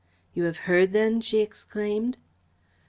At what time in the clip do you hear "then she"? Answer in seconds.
0.93-1.41